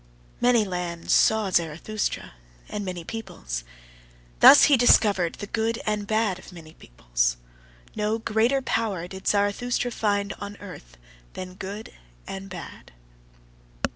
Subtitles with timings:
[0.41, 2.33] Many lands saw Zarathustra,
[2.67, 3.63] and many peoples:
[4.39, 7.37] thus he discovered the good and bad of many peoples.
[7.95, 10.97] No greater power did Zarathustra find on earth
[11.33, 11.93] than good
[12.25, 12.93] and bad.